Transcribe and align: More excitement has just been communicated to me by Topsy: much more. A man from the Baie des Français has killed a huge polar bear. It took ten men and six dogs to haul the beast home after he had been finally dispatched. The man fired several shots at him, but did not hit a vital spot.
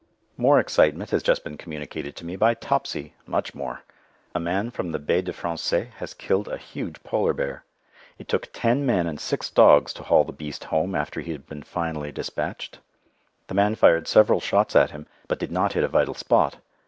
More 0.35 0.57
excitement 0.59 1.11
has 1.11 1.21
just 1.21 1.43
been 1.43 1.57
communicated 1.57 2.15
to 2.15 2.25
me 2.25 2.35
by 2.35 2.55
Topsy: 2.55 3.13
much 3.27 3.53
more. 3.53 3.83
A 4.33 4.39
man 4.39 4.71
from 4.71 4.91
the 4.93 4.97
Baie 4.97 5.21
des 5.23 5.31
Français 5.31 5.91
has 5.91 6.15
killed 6.15 6.47
a 6.47 6.57
huge 6.57 7.03
polar 7.03 7.33
bear. 7.33 7.63
It 8.17 8.27
took 8.27 8.47
ten 8.51 8.83
men 8.83 9.05
and 9.05 9.19
six 9.19 9.51
dogs 9.51 9.93
to 9.93 10.01
haul 10.01 10.23
the 10.23 10.33
beast 10.33 10.63
home 10.63 10.95
after 10.95 11.21
he 11.21 11.33
had 11.33 11.45
been 11.45 11.61
finally 11.61 12.11
dispatched. 12.11 12.79
The 13.45 13.53
man 13.53 13.75
fired 13.75 14.07
several 14.07 14.39
shots 14.39 14.75
at 14.75 14.89
him, 14.89 15.05
but 15.27 15.37
did 15.37 15.51
not 15.51 15.73
hit 15.73 15.83
a 15.83 15.87
vital 15.87 16.15
spot. 16.15 16.55